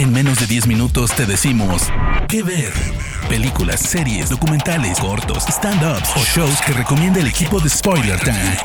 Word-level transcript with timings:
En 0.00 0.14
menos 0.14 0.40
de 0.40 0.46
10 0.46 0.66
minutos 0.66 1.14
te 1.14 1.26
decimos 1.26 1.82
qué 2.26 2.42
ver. 2.42 2.72
Películas, 3.28 3.80
series, 3.80 4.30
documentales, 4.30 4.98
cortos, 4.98 5.44
stand-ups 5.46 6.16
o 6.16 6.20
shows 6.20 6.58
que 6.62 6.72
recomienda 6.72 7.20
el 7.20 7.26
equipo 7.26 7.60
de 7.60 7.68
Spoiler 7.68 8.18
Time. 8.18 8.56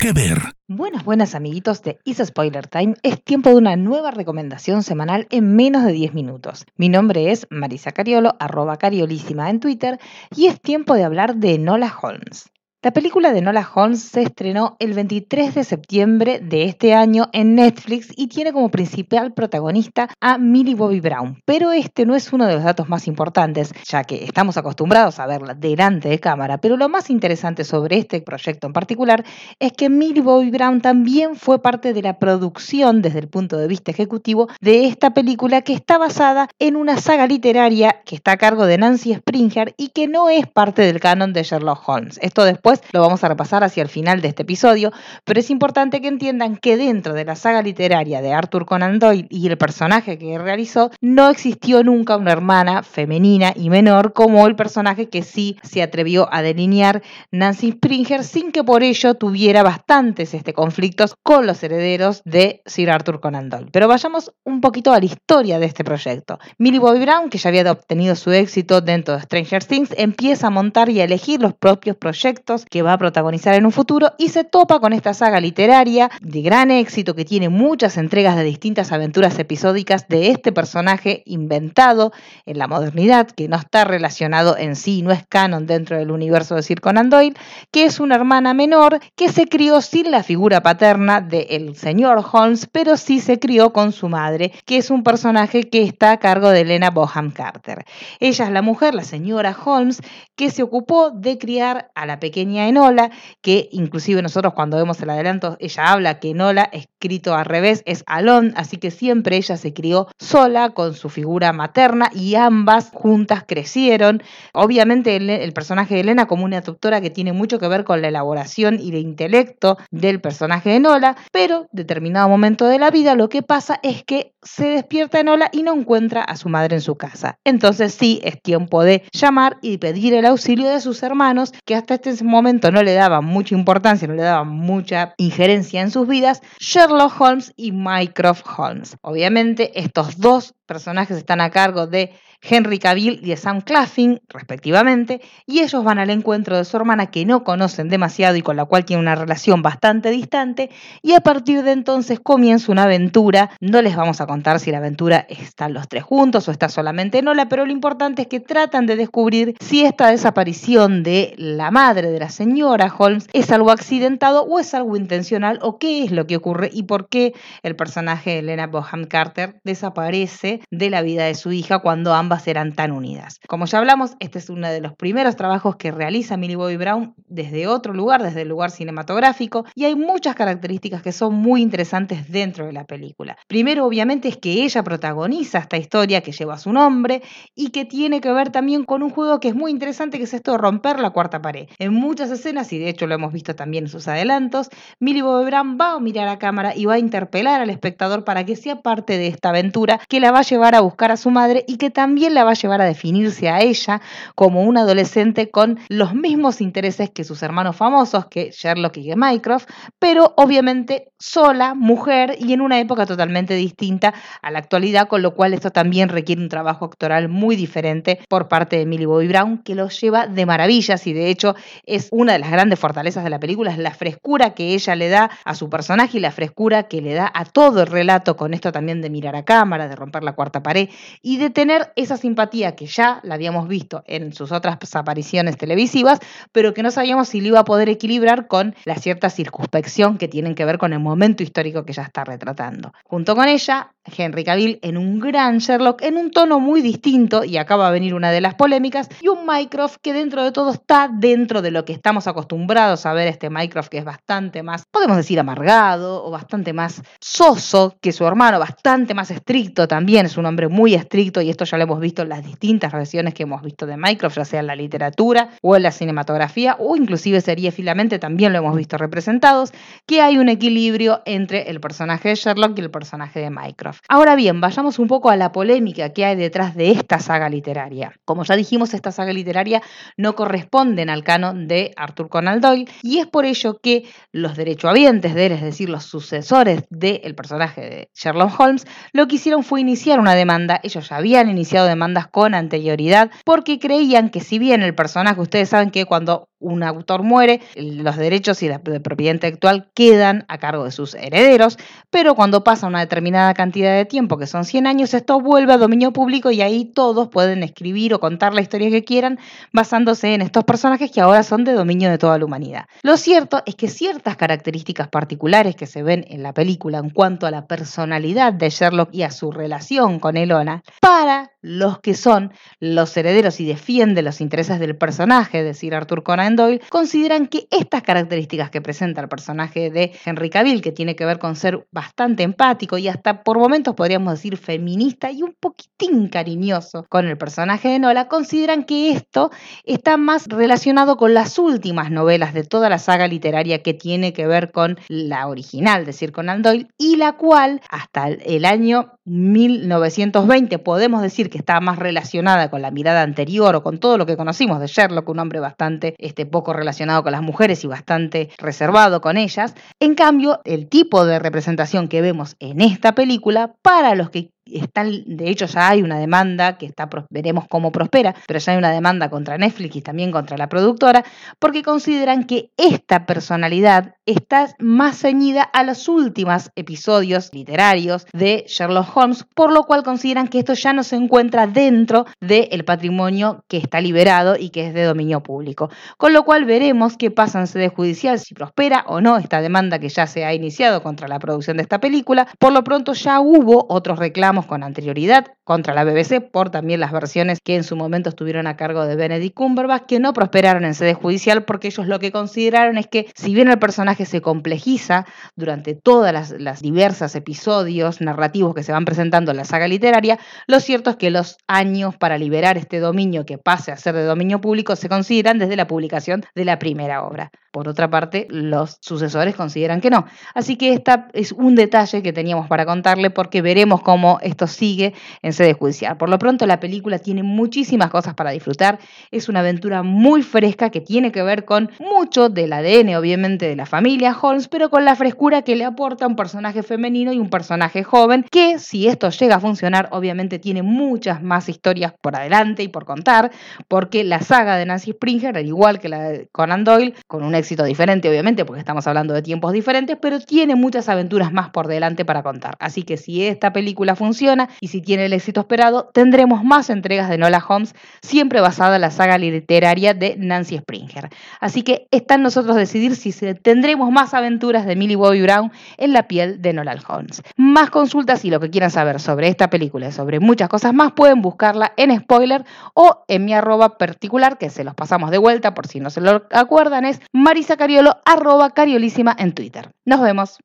¿Qué 0.00 0.12
ver? 0.12 0.38
Buenas, 0.66 1.04
buenas 1.04 1.34
amiguitos 1.34 1.82
de 1.82 1.98
Is 2.04 2.22
Spoiler 2.24 2.68
Time. 2.68 2.94
Es 3.02 3.22
tiempo 3.22 3.50
de 3.50 3.56
una 3.56 3.76
nueva 3.76 4.12
recomendación 4.12 4.82
semanal 4.82 5.26
en 5.28 5.54
menos 5.56 5.84
de 5.84 5.92
10 5.92 6.14
minutos. 6.14 6.64
Mi 6.76 6.88
nombre 6.88 7.32
es 7.32 7.46
Marisa 7.50 7.92
Cariolo, 7.92 8.34
arroba 8.40 8.78
cariolísima 8.78 9.50
en 9.50 9.60
Twitter, 9.60 9.98
y 10.34 10.46
es 10.46 10.58
tiempo 10.58 10.94
de 10.94 11.04
hablar 11.04 11.36
de 11.36 11.58
Nola 11.58 11.94
Holmes. 12.00 12.50
La 12.86 12.92
película 12.92 13.32
de 13.32 13.42
Nola 13.42 13.68
Holmes 13.74 14.00
se 14.00 14.22
estrenó 14.22 14.76
el 14.78 14.92
23 14.92 15.56
de 15.56 15.64
septiembre 15.64 16.38
de 16.38 16.66
este 16.66 16.94
año 16.94 17.28
en 17.32 17.56
Netflix 17.56 18.12
y 18.16 18.28
tiene 18.28 18.52
como 18.52 18.68
principal 18.68 19.34
protagonista 19.34 20.08
a 20.20 20.38
Millie 20.38 20.76
Bobby 20.76 21.00
Brown. 21.00 21.42
Pero 21.44 21.72
este 21.72 22.06
no 22.06 22.14
es 22.14 22.32
uno 22.32 22.46
de 22.46 22.54
los 22.54 22.62
datos 22.62 22.88
más 22.88 23.08
importantes, 23.08 23.74
ya 23.88 24.04
que 24.04 24.22
estamos 24.22 24.56
acostumbrados 24.56 25.18
a 25.18 25.26
verla 25.26 25.54
delante 25.54 26.08
de 26.08 26.20
cámara. 26.20 26.58
Pero 26.58 26.76
lo 26.76 26.88
más 26.88 27.10
interesante 27.10 27.64
sobre 27.64 27.98
este 27.98 28.20
proyecto 28.20 28.68
en 28.68 28.72
particular 28.72 29.24
es 29.58 29.72
que 29.72 29.90
Millie 29.90 30.22
Bobby 30.22 30.52
Brown 30.52 30.80
también 30.80 31.34
fue 31.34 31.60
parte 31.60 31.92
de 31.92 32.02
la 32.02 32.20
producción 32.20 33.02
desde 33.02 33.18
el 33.18 33.26
punto 33.26 33.56
de 33.56 33.66
vista 33.66 33.90
ejecutivo 33.90 34.48
de 34.60 34.86
esta 34.86 35.12
película 35.12 35.62
que 35.62 35.72
está 35.72 35.98
basada 35.98 36.48
en 36.60 36.76
una 36.76 36.98
saga 36.98 37.26
literaria 37.26 38.02
que 38.04 38.14
está 38.14 38.30
a 38.30 38.36
cargo 38.36 38.64
de 38.64 38.78
Nancy 38.78 39.12
Springer 39.12 39.74
y 39.76 39.88
que 39.88 40.06
no 40.06 40.28
es 40.28 40.46
parte 40.46 40.82
del 40.82 41.00
canon 41.00 41.32
de 41.32 41.42
Sherlock 41.42 41.82
Holmes. 41.88 42.20
Esto 42.22 42.44
después 42.44 42.75
lo 42.92 43.00
vamos 43.00 43.24
a 43.24 43.28
repasar 43.28 43.64
hacia 43.64 43.82
el 43.82 43.88
final 43.88 44.20
de 44.20 44.28
este 44.28 44.42
episodio, 44.42 44.92
pero 45.24 45.40
es 45.40 45.50
importante 45.50 46.00
que 46.00 46.08
entiendan 46.08 46.56
que 46.56 46.76
dentro 46.76 47.14
de 47.14 47.24
la 47.24 47.36
saga 47.36 47.62
literaria 47.62 48.20
de 48.20 48.32
Arthur 48.32 48.66
Conan 48.66 48.98
Doyle 48.98 49.26
y 49.30 49.46
el 49.48 49.58
personaje 49.58 50.18
que 50.18 50.38
realizó, 50.38 50.90
no 51.00 51.30
existió 51.30 51.82
nunca 51.82 52.16
una 52.16 52.32
hermana 52.32 52.82
femenina 52.82 53.52
y 53.54 53.70
menor 53.70 54.12
como 54.12 54.46
el 54.46 54.56
personaje 54.56 55.08
que 55.08 55.22
sí 55.22 55.58
se 55.62 55.82
atrevió 55.82 56.28
a 56.32 56.42
delinear 56.42 57.02
Nancy 57.30 57.72
Springer 57.72 58.24
sin 58.24 58.52
que 58.52 58.64
por 58.64 58.82
ello 58.82 59.14
tuviera 59.14 59.62
bastantes 59.62 60.34
este, 60.34 60.52
conflictos 60.52 61.14
con 61.22 61.46
los 61.46 61.62
herederos 61.62 62.22
de 62.24 62.62
Sir 62.66 62.90
Arthur 62.90 63.20
Conan 63.20 63.48
Doyle. 63.48 63.68
Pero 63.72 63.88
vayamos 63.88 64.32
un 64.44 64.60
poquito 64.60 64.92
a 64.92 64.98
la 64.98 65.06
historia 65.06 65.58
de 65.58 65.66
este 65.66 65.84
proyecto. 65.84 66.38
Millie 66.58 66.80
Bobby 66.80 67.00
Brown, 67.00 67.30
que 67.30 67.38
ya 67.38 67.48
había 67.48 67.70
obtenido 67.70 68.14
su 68.14 68.32
éxito 68.32 68.80
dentro 68.80 69.14
de 69.14 69.22
Stranger 69.22 69.64
Things, 69.64 69.94
empieza 69.96 70.46
a 70.46 70.50
montar 70.50 70.88
y 70.88 71.00
a 71.00 71.04
elegir 71.04 71.40
los 71.40 71.54
propios 71.54 71.96
proyectos 71.96 72.55
que 72.64 72.82
va 72.82 72.94
a 72.94 72.98
protagonizar 72.98 73.54
en 73.54 73.66
un 73.66 73.72
futuro 73.72 74.12
y 74.18 74.30
se 74.30 74.44
topa 74.44 74.80
con 74.80 74.92
esta 74.92 75.14
saga 75.14 75.40
literaria 75.40 76.10
de 76.20 76.42
gran 76.42 76.70
éxito 76.70 77.14
que 77.14 77.24
tiene 77.24 77.48
muchas 77.48 77.96
entregas 77.96 78.36
de 78.36 78.44
distintas 78.44 78.92
aventuras 78.92 79.38
episódicas 79.38 80.08
de 80.08 80.30
este 80.30 80.52
personaje 80.52 81.22
inventado 81.26 82.12
en 82.46 82.58
la 82.58 82.68
modernidad, 82.68 83.26
que 83.28 83.48
no 83.48 83.56
está 83.56 83.84
relacionado 83.84 84.56
en 84.56 84.76
sí, 84.76 85.02
no 85.02 85.12
es 85.12 85.26
canon 85.26 85.66
dentro 85.66 85.96
del 85.98 86.10
universo 86.10 86.54
de 86.54 86.62
Sir 86.62 86.80
Conan 86.80 87.10
Doyle, 87.10 87.36
que 87.70 87.84
es 87.84 88.00
una 88.00 88.14
hermana 88.14 88.54
menor 88.54 89.00
que 89.14 89.28
se 89.28 89.46
crió 89.46 89.80
sin 89.80 90.10
la 90.10 90.22
figura 90.22 90.62
paterna 90.62 91.20
del 91.20 91.76
señor 91.76 92.24
Holmes, 92.32 92.68
pero 92.70 92.96
sí 92.96 93.20
se 93.20 93.38
crió 93.38 93.72
con 93.72 93.92
su 93.92 94.08
madre, 94.08 94.52
que 94.64 94.78
es 94.78 94.90
un 94.90 95.02
personaje 95.02 95.64
que 95.64 95.82
está 95.82 96.12
a 96.12 96.16
cargo 96.18 96.50
de 96.50 96.60
Elena 96.62 96.90
Boham 96.90 97.30
Carter. 97.30 97.84
Ella 98.20 98.44
es 98.46 98.50
la 98.50 98.62
mujer, 98.62 98.94
la 98.94 99.04
señora 99.04 99.56
Holmes, 99.64 100.00
que 100.36 100.50
se 100.50 100.62
ocupó 100.62 101.10
de 101.10 101.38
criar 101.38 101.90
a 101.94 102.06
la 102.06 102.20
pequeña 102.20 102.45
Enola, 102.54 103.10
que 103.40 103.68
inclusive 103.72 104.22
nosotros 104.22 104.54
cuando 104.54 104.76
vemos 104.76 105.00
el 105.00 105.10
adelanto, 105.10 105.56
ella 105.60 105.92
habla 105.92 106.20
que 106.20 106.30
Enola, 106.30 106.68
escrito 107.06 107.36
al 107.36 107.44
revés, 107.44 107.82
es 107.86 108.02
Alon, 108.06 108.52
así 108.56 108.78
que 108.78 108.90
siempre 108.90 109.36
ella 109.36 109.56
se 109.56 109.72
crió 109.72 110.08
sola 110.18 110.70
con 110.70 110.94
su 110.94 111.08
figura 111.08 111.52
materna 111.52 112.10
y 112.12 112.34
ambas 112.34 112.90
juntas 112.92 113.44
crecieron. 113.46 114.24
Obviamente 114.52 115.14
el, 115.16 115.52
personaje 115.52 115.94
de 115.94 116.00
Elena 116.00 116.26
como 116.26 116.44
una 116.44 116.60
doctora 116.60 117.00
que 117.00 117.10
tiene 117.10 117.32
mucho 117.32 117.60
que 117.60 117.68
ver 117.68 117.84
con 117.84 118.02
la 118.02 118.08
elaboración 118.08 118.80
y 118.80 118.88
el 118.88 118.96
intelecto 118.96 119.78
del 119.92 120.20
personaje 120.20 120.70
de 120.70 120.76
Enola, 120.76 121.16
pero 121.30 121.68
determinado 121.70 122.28
momento 122.28 122.66
de 122.66 122.80
la 122.80 122.90
vida 122.90 123.14
lo 123.14 123.28
que 123.28 123.42
pasa 123.42 123.78
es 123.84 124.02
que 124.02 124.32
se 124.42 124.66
despierta 124.66 125.20
Enola 125.20 125.48
y 125.52 125.62
no 125.62 125.74
encuentra 125.74 126.22
a 126.22 126.36
su 126.36 126.48
madre 126.48 126.76
en 126.76 126.82
su 126.82 126.96
casa. 126.96 127.38
Entonces 127.44 127.94
sí, 127.94 128.20
es 128.24 128.40
tiempo 128.42 128.82
de 128.82 129.04
llamar 129.12 129.58
y 129.62 129.78
pedir 129.78 130.14
el 130.14 130.26
auxilio 130.26 130.68
de 130.68 130.80
sus 130.80 131.02
hermanos 131.02 131.52
que 131.64 131.74
hasta 131.74 131.94
este 131.94 132.22
momento 132.24 132.70
no 132.70 132.82
le 132.82 132.94
daban 132.94 133.24
mucha 133.24 133.54
importancia, 133.54 134.08
no 134.08 134.14
le 134.14 134.22
daban 134.22 134.48
mucha 134.48 135.14
injerencia 135.18 135.82
en 135.82 135.90
sus 135.90 136.08
vidas, 136.08 136.42
Sherlock 136.58 136.95
Holmes 137.04 137.52
y 137.56 137.72
Mycroft 137.72 138.44
Holmes. 138.56 138.96
Obviamente 139.02 139.78
estos 139.78 140.18
dos 140.18 140.54
personajes 140.66 141.16
están 141.16 141.40
a 141.40 141.50
cargo 141.50 141.86
de 141.86 142.12
Henry 142.42 142.78
Cavill 142.78 143.20
y 143.22 143.28
de 143.28 143.36
Sam 143.36 143.60
Claffin, 143.60 144.20
respectivamente, 144.28 145.20
y 145.46 145.60
ellos 145.60 145.82
van 145.84 145.98
al 145.98 146.10
encuentro 146.10 146.56
de 146.56 146.64
su 146.64 146.76
hermana 146.76 147.06
que 147.06 147.24
no 147.24 147.44
conocen 147.44 147.88
demasiado 147.88 148.36
y 148.36 148.42
con 148.42 148.56
la 148.56 148.64
cual 148.66 148.84
tienen 148.84 149.02
una 149.02 149.14
relación 149.14 149.62
bastante 149.62 150.10
distante, 150.10 150.70
y 151.02 151.14
a 151.14 151.20
partir 151.20 151.62
de 151.62 151.72
entonces 151.72 152.20
comienza 152.20 152.72
una 152.72 152.84
aventura. 152.84 153.50
No 153.60 153.82
les 153.82 153.96
vamos 153.96 154.20
a 154.20 154.26
contar 154.26 154.60
si 154.60 154.70
la 154.70 154.78
aventura 154.78 155.26
están 155.28 155.72
los 155.72 155.88
tres 155.88 156.04
juntos 156.04 156.48
o 156.48 156.50
está 156.50 156.68
solamente 156.68 157.22
Nola, 157.22 157.48
pero 157.48 157.66
lo 157.66 157.72
importante 157.72 158.22
es 158.22 158.28
que 158.28 158.40
tratan 158.40 158.86
de 158.86 158.96
descubrir 158.96 159.54
si 159.60 159.84
esta 159.84 160.10
desaparición 160.10 161.02
de 161.02 161.34
la 161.36 161.70
madre 161.70 162.10
de 162.10 162.18
la 162.18 162.28
señora 162.28 162.92
Holmes 162.96 163.26
es 163.32 163.50
algo 163.50 163.70
accidentado 163.70 164.42
o 164.42 164.58
es 164.58 164.74
algo 164.74 164.96
intencional 164.96 165.58
o 165.62 165.78
qué 165.78 166.04
es 166.04 166.12
lo 166.12 166.26
que 166.26 166.36
ocurre 166.36 166.70
y 166.72 166.84
por 166.84 167.08
qué 167.08 167.34
el 167.62 167.76
personaje 167.76 168.30
de 168.30 168.38
Elena 168.40 168.66
Boham 168.66 169.04
Carter 169.04 169.56
desaparece 169.64 170.55
de 170.70 170.90
la 170.90 171.02
vida 171.02 171.24
de 171.24 171.34
su 171.34 171.52
hija 171.52 171.78
cuando 171.80 172.14
ambas 172.14 172.44
serán 172.44 172.74
tan 172.74 172.92
unidas. 172.92 173.40
Como 173.48 173.66
ya 173.66 173.78
hablamos, 173.78 174.12
este 174.20 174.38
es 174.38 174.50
uno 174.50 174.68
de 174.68 174.80
los 174.80 174.94
primeros 174.94 175.36
trabajos 175.36 175.76
que 175.76 175.90
realiza 175.90 176.36
Millie 176.36 176.56
Bobby 176.56 176.76
Brown 176.76 177.14
desde 177.28 177.66
otro 177.66 177.92
lugar, 177.92 178.22
desde 178.22 178.42
el 178.42 178.48
lugar 178.48 178.70
cinematográfico, 178.70 179.64
y 179.74 179.84
hay 179.84 179.94
muchas 179.94 180.34
características 180.34 181.02
que 181.02 181.12
son 181.12 181.34
muy 181.34 181.62
interesantes 181.62 182.30
dentro 182.30 182.66
de 182.66 182.72
la 182.72 182.84
película. 182.84 183.36
Primero, 183.46 183.86
obviamente, 183.86 184.28
es 184.28 184.36
que 184.36 184.64
ella 184.64 184.82
protagoniza 184.82 185.58
esta 185.58 185.76
historia 185.76 186.20
que 186.20 186.32
lleva 186.32 186.58
su 186.58 186.72
nombre 186.72 187.22
y 187.54 187.70
que 187.70 187.84
tiene 187.84 188.20
que 188.20 188.32
ver 188.32 188.50
también 188.50 188.84
con 188.84 189.02
un 189.02 189.10
juego 189.10 189.40
que 189.40 189.48
es 189.48 189.54
muy 189.54 189.70
interesante, 189.70 190.18
que 190.18 190.24
es 190.24 190.34
esto 190.34 190.52
de 190.52 190.58
romper 190.58 191.00
la 191.00 191.10
cuarta 191.10 191.42
pared. 191.42 191.68
En 191.78 191.92
muchas 191.92 192.30
escenas, 192.30 192.72
y 192.72 192.78
de 192.78 192.88
hecho 192.88 193.06
lo 193.06 193.14
hemos 193.14 193.32
visto 193.32 193.54
también 193.54 193.84
en 193.84 193.90
sus 193.90 194.08
adelantos, 194.08 194.68
Millie 195.00 195.22
Bobby 195.22 195.46
Brown 195.46 195.78
va 195.80 195.92
a 195.92 196.00
mirar 196.00 196.28
a 196.28 196.38
cámara 196.38 196.74
y 196.74 196.84
va 196.86 196.94
a 196.94 196.98
interpelar 196.98 197.60
al 197.60 197.70
espectador 197.70 198.24
para 198.24 198.44
que 198.44 198.56
sea 198.56 198.82
parte 198.82 199.18
de 199.18 199.28
esta 199.28 199.50
aventura 199.50 200.00
que 200.08 200.20
la 200.20 200.32
va 200.32 200.40
llevar 200.48 200.74
a 200.74 200.80
buscar 200.80 201.12
a 201.12 201.16
su 201.16 201.30
madre 201.30 201.64
y 201.66 201.76
que 201.76 201.90
también 201.90 202.34
la 202.34 202.44
va 202.44 202.52
a 202.52 202.54
llevar 202.54 202.80
a 202.80 202.84
definirse 202.84 203.48
a 203.48 203.60
ella 203.60 204.00
como 204.34 204.62
una 204.62 204.82
adolescente 204.82 205.50
con 205.50 205.78
los 205.88 206.14
mismos 206.14 206.60
intereses 206.60 207.10
que 207.10 207.24
sus 207.24 207.42
hermanos 207.42 207.76
famosos, 207.76 208.26
que 208.26 208.50
Sherlock 208.50 208.96
y 208.98 209.06
que 209.06 209.16
Mycroft, 209.16 209.68
pero 209.98 210.34
obviamente 210.36 211.12
sola, 211.18 211.74
mujer 211.74 212.36
y 212.38 212.52
en 212.52 212.60
una 212.60 212.78
época 212.78 213.06
totalmente 213.06 213.54
distinta 213.54 214.14
a 214.42 214.50
la 214.50 214.58
actualidad, 214.58 215.08
con 215.08 215.22
lo 215.22 215.34
cual 215.34 215.54
esto 215.54 215.70
también 215.70 216.08
requiere 216.08 216.42
un 216.42 216.48
trabajo 216.48 216.84
actoral 216.84 217.28
muy 217.28 217.56
diferente 217.56 218.20
por 218.28 218.48
parte 218.48 218.78
de 218.78 218.86
Millie 218.86 219.06
Bobby 219.06 219.28
Brown, 219.28 219.58
que 219.58 219.74
lo 219.74 219.88
lleva 219.88 220.26
de 220.26 220.46
maravillas 220.46 221.06
y 221.06 221.12
de 221.12 221.30
hecho 221.30 221.54
es 221.84 222.08
una 222.12 222.34
de 222.34 222.38
las 222.38 222.50
grandes 222.50 222.78
fortalezas 222.78 223.24
de 223.24 223.30
la 223.30 223.40
película, 223.40 223.72
es 223.72 223.78
la 223.78 223.92
frescura 223.92 224.54
que 224.54 224.74
ella 224.74 224.94
le 224.94 225.08
da 225.08 225.30
a 225.44 225.54
su 225.54 225.68
personaje 225.70 226.18
y 226.18 226.20
la 226.20 226.30
frescura 226.30 226.84
que 226.84 227.00
le 227.00 227.14
da 227.14 227.30
a 227.34 227.44
todo 227.44 227.82
el 227.82 227.86
relato 227.86 228.36
con 228.36 228.54
esto 228.54 228.72
también 228.72 229.00
de 229.00 229.10
mirar 229.10 229.36
a 229.36 229.44
cámara, 229.44 229.88
de 229.88 229.96
romper 229.96 230.22
la 230.22 230.35
cuarta 230.36 230.62
pared 230.62 230.88
y 231.22 231.38
de 231.38 231.50
tener 231.50 231.92
esa 231.96 232.16
simpatía 232.16 232.76
que 232.76 232.86
ya 232.86 233.20
la 233.24 233.34
habíamos 233.34 233.66
visto 233.66 234.04
en 234.06 234.32
sus 234.32 234.52
otras 234.52 234.78
apariciones 234.94 235.56
televisivas, 235.56 236.20
pero 236.52 236.74
que 236.74 236.84
no 236.84 236.90
sabíamos 236.92 237.28
si 237.28 237.40
lo 237.40 237.48
iba 237.48 237.60
a 237.60 237.64
poder 237.64 237.88
equilibrar 237.88 238.46
con 238.46 238.76
la 238.84 238.96
cierta 238.96 239.30
circunspección 239.30 240.18
que 240.18 240.28
tienen 240.28 240.54
que 240.54 240.64
ver 240.64 240.78
con 240.78 240.92
el 240.92 241.00
momento 241.00 241.42
histórico 241.42 241.84
que 241.84 241.92
ya 241.92 242.02
está 242.02 242.24
retratando. 242.24 242.92
Junto 243.04 243.34
con 243.34 243.48
ella, 243.48 243.92
Henry 244.16 244.44
Cavill 244.44 244.78
en 244.82 244.96
un 244.96 245.18
gran 245.18 245.58
Sherlock, 245.58 246.02
en 246.02 246.16
un 246.16 246.30
tono 246.30 246.60
muy 246.60 246.80
distinto, 246.82 247.44
y 247.44 247.56
acaba 247.56 247.86
de 247.86 247.92
venir 247.92 248.14
una 248.14 248.30
de 248.30 248.40
las 248.40 248.54
polémicas, 248.54 249.08
y 249.20 249.28
un 249.28 249.46
Mycroft 249.46 249.96
que 250.00 250.12
dentro 250.12 250.44
de 250.44 250.52
todo 250.52 250.72
está 250.72 251.08
dentro 251.12 251.62
de 251.62 251.70
lo 251.70 251.84
que 251.84 251.92
estamos 251.92 252.26
acostumbrados 252.26 253.06
a 253.06 253.12
ver 253.12 253.28
este 253.28 253.50
Mycroft 253.50 253.88
que 253.88 253.98
es 253.98 254.04
bastante 254.04 254.62
más, 254.62 254.84
podemos 254.90 255.16
decir, 255.16 255.40
amargado 255.40 256.24
o 256.24 256.30
bastante 256.30 256.72
más 256.72 257.02
soso 257.20 257.96
que 258.00 258.12
su 258.12 258.26
hermano, 258.26 258.58
bastante 258.58 259.14
más 259.14 259.30
estricto 259.30 259.88
también, 259.88 260.25
es 260.26 260.36
un 260.36 260.46
hombre 260.46 260.68
muy 260.68 260.94
estricto 260.94 261.40
y 261.40 261.50
esto 261.50 261.64
ya 261.64 261.78
lo 261.78 261.84
hemos 261.84 262.00
visto 262.00 262.22
en 262.22 262.28
las 262.28 262.44
distintas 262.44 262.92
versiones 262.92 263.34
que 263.34 263.44
hemos 263.44 263.62
visto 263.62 263.86
de 263.86 263.96
Mycroft, 263.96 264.36
ya 264.36 264.44
sea 264.44 264.60
en 264.60 264.66
la 264.66 264.76
literatura 264.76 265.50
o 265.62 265.74
en 265.74 265.82
la 265.82 265.90
cinematografía 265.90 266.76
o 266.78 266.96
inclusive 266.96 267.40
filamente 267.70 268.18
también 268.18 268.52
lo 268.52 268.58
hemos 268.58 268.76
visto 268.76 268.98
representados, 268.98 269.72
que 270.06 270.20
hay 270.20 270.38
un 270.38 270.48
equilibrio 270.48 271.22
entre 271.24 271.70
el 271.70 271.80
personaje 271.80 272.30
de 272.30 272.34
Sherlock 272.34 272.78
y 272.78 272.80
el 272.80 272.90
personaje 272.90 273.40
de 273.40 273.50
Mycroft. 273.50 274.00
Ahora 274.08 274.34
bien, 274.36 274.60
vayamos 274.60 274.98
un 274.98 275.08
poco 275.08 275.30
a 275.30 275.36
la 275.36 275.52
polémica 275.52 276.10
que 276.12 276.24
hay 276.24 276.36
detrás 276.36 276.74
de 276.74 276.90
esta 276.90 277.18
saga 277.18 277.48
literaria. 277.48 278.12
Como 278.24 278.44
ya 278.44 278.56
dijimos, 278.56 278.94
esta 278.94 279.12
saga 279.12 279.32
literaria 279.32 279.82
no 280.16 280.34
corresponde 280.34 281.02
al 281.02 281.22
canon 281.22 281.68
de 281.68 281.92
Arthur 281.96 282.28
Conan 282.28 282.60
Doyle 282.60 282.88
y 283.02 283.18
es 283.18 283.26
por 283.26 283.44
ello 283.44 283.78
que 283.80 284.04
los 284.32 284.56
derechohabientes 284.56 285.34
de 285.34 285.46
él, 285.46 285.52
es 285.52 285.62
decir, 285.62 285.88
los 285.88 286.04
sucesores 286.04 286.84
del 286.90 287.34
personaje 287.34 287.80
de 287.80 288.10
Sherlock 288.14 288.58
Holmes, 288.58 288.86
lo 289.12 289.28
que 289.28 289.36
hicieron 289.36 289.62
fue 289.62 289.80
iniciar 289.80 290.15
una 290.18 290.34
demanda. 290.34 290.80
Ellos 290.82 291.08
ya 291.08 291.16
habían 291.16 291.48
iniciado 291.50 291.86
demandas 291.86 292.26
con 292.26 292.54
anterioridad 292.54 293.30
porque 293.44 293.78
creían 293.78 294.30
que 294.30 294.40
si 294.40 294.58
bien 294.58 294.82
el 294.82 294.94
personaje, 294.94 295.40
ustedes 295.40 295.68
saben 295.68 295.90
que 295.90 296.04
cuando 296.04 296.48
un 296.58 296.82
autor 296.82 297.22
muere, 297.22 297.60
los 297.76 298.16
derechos 298.16 298.62
y 298.62 298.68
la 298.68 298.78
propiedad 298.80 299.34
intelectual 299.34 299.90
quedan 299.94 300.44
a 300.48 300.58
cargo 300.58 300.84
de 300.84 300.90
sus 300.90 301.14
herederos, 301.14 301.78
pero 302.10 302.34
cuando 302.34 302.64
pasa 302.64 302.86
una 302.86 303.00
determinada 303.00 303.52
cantidad 303.54 303.94
de 303.94 304.06
tiempo, 304.06 304.38
que 304.38 304.46
son 304.46 304.64
100 304.64 304.86
años, 304.86 305.12
esto 305.12 305.40
vuelve 305.40 305.74
a 305.74 305.76
dominio 305.76 306.12
público 306.12 306.50
y 306.50 306.62
ahí 306.62 306.86
todos 306.86 307.28
pueden 307.28 307.62
escribir 307.62 308.14
o 308.14 308.20
contar 308.20 308.54
la 308.54 308.62
historia 308.62 308.90
que 308.90 309.04
quieran 309.04 309.38
basándose 309.72 310.34
en 310.34 310.40
estos 310.40 310.64
personajes 310.64 311.10
que 311.10 311.20
ahora 311.20 311.42
son 311.42 311.64
de 311.64 311.72
dominio 311.72 312.10
de 312.10 312.18
toda 312.18 312.38
la 312.38 312.44
humanidad. 312.46 312.86
Lo 313.02 313.16
cierto 313.16 313.62
es 313.66 313.74
que 313.74 313.88
ciertas 313.88 314.36
características 314.36 315.08
particulares 315.08 315.76
que 315.76 315.86
se 315.86 316.02
ven 316.02 316.24
en 316.28 316.42
la 316.42 316.54
película 316.54 316.98
en 316.98 317.10
cuanto 317.10 317.46
a 317.46 317.50
la 317.50 317.66
personalidad 317.66 318.52
de 318.52 318.70
Sherlock 318.70 319.10
y 319.12 319.22
a 319.22 319.30
su 319.30 319.52
relación 319.52 320.05
con 320.20 320.36
Elona, 320.36 320.82
para 321.00 321.50
los 321.62 322.00
que 322.00 322.14
son 322.14 322.52
los 322.80 323.16
herederos 323.16 323.60
y 323.60 323.66
defienden 323.66 324.24
los 324.24 324.40
intereses 324.40 324.78
del 324.78 324.96
personaje, 324.96 325.60
es 325.60 325.64
decir, 325.64 325.94
Arthur 325.94 326.22
Conan 326.22 326.56
Doyle, 326.56 326.80
consideran 326.88 327.46
que 327.46 327.66
estas 327.70 328.02
características 328.02 328.70
que 328.70 328.80
presenta 328.80 329.20
el 329.20 329.28
personaje 329.28 329.90
de 329.90 330.12
Henry 330.24 330.50
Cavill, 330.50 330.82
que 330.82 330.92
tiene 330.92 331.16
que 331.16 331.24
ver 331.24 331.38
con 331.38 331.56
ser 331.56 331.86
bastante 331.90 332.42
empático 332.42 332.98
y 332.98 333.08
hasta 333.08 333.42
por 333.42 333.58
momentos 333.58 333.94
podríamos 333.94 334.34
decir 334.34 334.56
feminista 334.56 335.30
y 335.30 335.42
un 335.42 335.54
poquitín 335.58 336.28
cariñoso 336.28 337.04
con 337.08 337.26
el 337.26 337.36
personaje 337.36 337.88
de 337.88 337.98
Nola, 337.98 338.28
consideran 338.28 338.84
que 338.84 339.10
esto 339.10 339.50
está 339.84 340.16
más 340.16 340.46
relacionado 340.46 341.16
con 341.16 341.34
las 341.34 341.58
últimas 341.58 342.10
novelas 342.10 342.54
de 342.54 342.64
toda 342.64 342.88
la 342.88 342.98
saga 342.98 343.26
literaria 343.26 343.82
que 343.82 343.94
tiene 343.94 344.32
que 344.32 344.46
ver 344.46 344.70
con 344.72 344.98
la 345.08 345.46
original, 345.48 346.00
es 346.00 346.06
decir, 346.06 346.32
Conan 346.32 346.62
Doyle, 346.62 346.88
y 346.98 347.16
la 347.16 347.32
cual 347.32 347.80
hasta 347.88 348.28
el 348.28 348.64
año 348.64 349.12
1920 349.24 350.78
podemos 350.78 351.22
decir 351.22 351.50
que 351.50 351.55
está 351.56 351.80
más 351.80 351.98
relacionada 351.98 352.70
con 352.70 352.82
la 352.82 352.90
mirada 352.90 353.22
anterior 353.22 353.74
o 353.74 353.82
con 353.82 353.98
todo 353.98 354.18
lo 354.18 354.26
que 354.26 354.36
conocimos 354.36 354.80
de 354.80 354.86
Sherlock, 354.86 355.28
un 355.28 355.38
hombre 355.38 355.60
bastante 355.60 356.14
este, 356.18 356.46
poco 356.46 356.72
relacionado 356.72 357.22
con 357.22 357.32
las 357.32 357.42
mujeres 357.42 357.82
y 357.84 357.86
bastante 357.86 358.50
reservado 358.58 359.20
con 359.20 359.36
ellas. 359.36 359.74
En 360.00 360.14
cambio, 360.14 360.60
el 360.64 360.88
tipo 360.88 361.24
de 361.24 361.38
representación 361.38 362.08
que 362.08 362.22
vemos 362.22 362.56
en 362.60 362.80
esta 362.80 363.14
película, 363.14 363.74
para 363.82 364.14
los 364.14 364.30
que 364.30 364.50
están, 364.66 365.22
de 365.26 365.48
hecho 365.48 365.66
ya 365.66 365.88
hay 365.88 366.02
una 366.02 366.18
demanda 366.18 366.76
que 366.78 366.92
veremos 367.30 367.66
cómo 367.68 367.92
prospera, 367.92 368.34
pero 368.46 368.58
ya 368.58 368.72
hay 368.72 368.78
una 368.78 368.90
demanda 368.90 369.30
contra 369.30 369.58
Netflix 369.58 369.96
y 369.96 370.02
también 370.02 370.32
contra 370.32 370.56
la 370.56 370.68
productora, 370.68 371.24
porque 371.58 371.82
consideran 371.82 372.44
que 372.44 372.70
esta 372.76 373.26
personalidad 373.26 374.14
está 374.26 374.74
más 374.78 375.18
ceñida 375.18 375.62
a 375.62 375.84
los 375.84 376.08
últimos 376.08 376.70
episodios 376.74 377.50
literarios 377.52 378.26
de 378.32 378.64
Sherlock 378.66 379.16
Holmes, 379.16 379.46
por 379.54 379.72
lo 379.72 379.84
cual 379.84 380.02
consideran 380.02 380.48
que 380.48 380.58
esto 380.58 380.74
ya 380.74 380.92
no 380.92 381.04
se 381.04 381.16
encuentra 381.16 381.66
dentro 381.66 382.26
del 382.40 382.84
patrimonio 382.84 383.64
que 383.68 383.76
está 383.76 384.00
liberado 384.00 384.56
y 384.58 384.70
que 384.70 384.88
es 384.88 384.94
de 384.94 385.04
dominio 385.04 385.42
público. 385.42 385.90
Con 386.16 386.32
lo 386.32 386.44
cual 386.44 386.64
veremos 386.64 387.16
qué 387.16 387.30
pasa 387.30 387.60
en 387.60 387.66
sede 387.66 387.88
judicial, 387.88 388.38
si 388.40 388.54
prospera 388.54 389.04
o 389.06 389.20
no 389.20 389.36
esta 389.36 389.60
demanda 389.60 389.98
que 389.98 390.08
ya 390.08 390.26
se 390.26 390.44
ha 390.44 390.54
iniciado 390.54 391.02
contra 391.02 391.28
la 391.28 391.38
producción 391.38 391.76
de 391.76 391.82
esta 391.84 392.00
película. 392.00 392.48
Por 392.58 392.72
lo 392.72 392.82
pronto 392.82 393.12
ya 393.12 393.40
hubo 393.40 393.86
otros 393.88 394.18
reclamos 394.18 394.55
con 394.64 394.82
anterioridad 394.82 395.48
contra 395.64 395.92
la 395.92 396.04
BBC 396.04 396.40
por 396.40 396.70
también 396.70 397.00
las 397.00 397.12
versiones 397.12 397.58
que 397.62 397.76
en 397.76 397.84
su 397.84 397.96
momento 397.96 398.30
estuvieron 398.30 398.66
a 398.66 398.76
cargo 398.76 399.04
de 399.04 399.16
Benedict 399.16 399.54
Cumberbatch, 399.54 400.06
que 400.06 400.20
no 400.20 400.32
prosperaron 400.32 400.86
en 400.86 400.94
sede 400.94 401.12
judicial 401.12 401.64
porque 401.64 401.88
ellos 401.88 402.06
lo 402.06 402.18
que 402.18 402.32
consideraron 402.32 402.96
es 402.96 403.08
que 403.08 403.26
si 403.34 403.52
bien 403.52 403.68
el 403.68 403.78
personaje 403.78 404.24
se 404.24 404.40
complejiza 404.40 405.26
durante 405.56 405.94
todas 405.94 406.32
las, 406.32 406.52
las 406.52 406.80
diversas 406.80 407.34
episodios 407.34 408.22
narrativos 408.22 408.74
que 408.74 408.82
se 408.82 408.92
van 408.92 409.04
presentando 409.04 409.50
en 409.50 409.58
la 409.58 409.64
saga 409.64 409.88
literaria, 409.88 410.38
lo 410.66 410.80
cierto 410.80 411.10
es 411.10 411.16
que 411.16 411.30
los 411.30 411.58
años 411.66 412.16
para 412.16 412.38
liberar 412.38 412.78
este 412.78 413.00
dominio 413.00 413.44
que 413.44 413.58
pase 413.58 413.92
a 413.92 413.96
ser 413.96 414.14
de 414.14 414.24
dominio 414.24 414.60
público 414.60 414.96
se 414.96 415.08
consideran 415.10 415.58
desde 415.58 415.76
la 415.76 415.86
publicación 415.86 416.44
de 416.54 416.64
la 416.64 416.78
primera 416.78 417.24
obra. 417.24 417.50
Por 417.76 417.88
otra 417.88 418.08
parte, 418.08 418.46
los 418.48 418.96
sucesores 419.02 419.54
consideran 419.54 420.00
que 420.00 420.08
no. 420.08 420.24
Así 420.54 420.76
que 420.76 420.94
esta 420.94 421.28
es 421.34 421.52
un 421.52 421.74
detalle 421.74 422.22
que 422.22 422.32
teníamos 422.32 422.68
para 422.68 422.86
contarle 422.86 423.28
porque 423.28 423.60
veremos 423.60 424.00
cómo 424.00 424.38
esto 424.40 424.66
sigue 424.66 425.12
en 425.42 425.52
sede 425.52 425.74
judicial. 425.74 426.16
Por 426.16 426.30
lo 426.30 426.38
pronto, 426.38 426.66
la 426.66 426.80
película 426.80 427.18
tiene 427.18 427.42
muchísimas 427.42 428.08
cosas 428.08 428.32
para 428.32 428.52
disfrutar. 428.52 428.98
Es 429.30 429.50
una 429.50 429.60
aventura 429.60 430.02
muy 430.02 430.42
fresca 430.42 430.88
que 430.88 431.02
tiene 431.02 431.32
que 431.32 431.42
ver 431.42 431.66
con 431.66 431.90
mucho 431.98 432.48
del 432.48 432.72
ADN, 432.72 433.14
obviamente, 433.14 433.68
de 433.68 433.76
la 433.76 433.84
familia 433.84 434.34
Holmes, 434.40 434.68
pero 434.68 434.88
con 434.88 435.04
la 435.04 435.14
frescura 435.14 435.60
que 435.60 435.76
le 435.76 435.84
aporta 435.84 436.26
un 436.26 436.34
personaje 436.34 436.82
femenino 436.82 437.30
y 437.34 437.38
un 437.38 437.50
personaje 437.50 438.02
joven, 438.04 438.46
que 438.50 438.78
si 438.78 439.06
esto 439.06 439.28
llega 439.28 439.56
a 439.56 439.60
funcionar, 439.60 440.08
obviamente 440.12 440.58
tiene 440.58 440.82
muchas 440.82 441.42
más 441.42 441.68
historias 441.68 442.14
por 442.22 442.36
adelante 442.36 442.82
y 442.82 442.88
por 442.88 443.04
contar, 443.04 443.50
porque 443.86 444.24
la 444.24 444.40
saga 444.40 444.78
de 444.78 444.86
Nancy 444.86 445.12
Springer, 445.12 445.58
al 445.58 445.66
igual 445.66 446.00
que 446.00 446.08
la 446.08 446.22
de 446.22 446.48
Conan 446.52 446.82
Doyle, 446.82 447.12
con 447.26 447.44
un 447.44 447.54
éxito 447.66 447.82
diferente, 447.82 448.28
obviamente, 448.28 448.64
porque 448.64 448.78
estamos 448.78 449.08
hablando 449.08 449.34
de 449.34 449.42
tiempos 449.42 449.72
diferentes, 449.72 450.16
pero 450.20 450.38
tiene 450.38 450.76
muchas 450.76 451.08
aventuras 451.08 451.52
más 451.52 451.70
por 451.70 451.88
delante 451.88 452.24
para 452.24 452.44
contar. 452.44 452.76
Así 452.78 453.02
que 453.02 453.16
si 453.16 453.44
esta 453.44 453.72
película 453.72 454.14
funciona 454.14 454.68
y 454.80 454.88
si 454.88 455.02
tiene 455.02 455.26
el 455.26 455.32
éxito 455.32 455.60
esperado, 455.60 456.08
tendremos 456.14 456.62
más 456.62 456.90
entregas 456.90 457.28
de 457.28 457.38
Nola 457.38 457.62
Holmes, 457.66 457.94
siempre 458.22 458.60
basada 458.60 458.94
en 458.94 459.00
la 459.00 459.10
saga 459.10 459.36
literaria 459.36 460.14
de 460.14 460.36
Nancy 460.38 460.78
Springer. 460.78 461.28
Así 461.60 461.82
que 461.82 462.06
está 462.12 462.36
en 462.36 462.42
nosotros 462.42 462.76
decidir 462.76 463.16
si 463.16 463.32
tendremos 463.54 464.12
más 464.12 464.32
aventuras 464.32 464.86
de 464.86 464.94
Millie 464.94 465.16
Bobby 465.16 465.42
Brown 465.42 465.72
en 465.96 466.12
la 466.12 466.28
piel 466.28 466.62
de 466.62 466.72
Nola 466.72 466.96
Holmes. 467.08 467.42
Más 467.56 467.90
consultas 467.90 468.44
y 468.44 468.50
lo 468.50 468.60
que 468.60 468.70
quieran 468.70 468.92
saber 468.92 469.18
sobre 469.18 469.48
esta 469.48 469.70
película 469.70 470.08
y 470.08 470.12
sobre 470.12 470.38
muchas 470.38 470.68
cosas 470.68 470.94
más, 470.94 471.12
pueden 471.12 471.42
buscarla 471.42 471.92
en 471.96 472.16
spoiler 472.16 472.64
o 472.94 473.24
en 473.26 473.44
mi 473.44 473.54
arroba 473.54 473.98
particular, 473.98 474.56
que 474.56 474.70
se 474.70 474.84
los 474.84 474.94
pasamos 474.94 475.32
de 475.32 475.38
vuelta 475.38 475.74
por 475.74 475.88
si 475.88 475.98
no 475.98 476.10
se 476.10 476.20
lo 476.20 476.46
acuerdan, 476.52 477.04
es 477.04 477.20
Marisa 477.56 477.78
Cariolo, 477.78 478.18
arroba 478.26 478.68
cariolísima 478.74 479.34
en 479.38 479.54
Twitter. 479.54 479.90
Nos 480.04 480.20
vemos. 480.20 480.58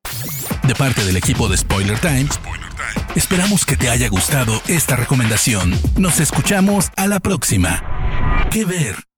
De 0.67 0.75
parte 0.75 1.05
del 1.05 1.15
equipo 1.15 1.47
de 1.47 1.55
Spoiler 1.55 1.97
Times, 1.99 2.37
esperamos 3.15 3.65
que 3.65 3.77
te 3.77 3.89
haya 3.89 4.09
gustado 4.09 4.61
esta 4.67 4.97
recomendación. 4.97 5.71
Nos 5.97 6.19
escuchamos 6.19 6.91
a 6.97 7.07
la 7.07 7.21
próxima. 7.21 7.81
¿Qué 8.51 8.65
ver? 8.65 9.10